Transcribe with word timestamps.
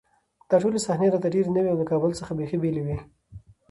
دا 0.49 0.55
ټولې 0.61 0.79
صحنې 0.87 1.07
راته 1.13 1.27
ډېرې 1.35 1.49
نوې 1.57 1.69
او 1.71 1.79
له 1.81 1.85
کابل 1.91 2.11
څخه 2.19 2.31
بېخي 2.37 2.57
بېلې 2.63 2.81
وې 2.85 2.97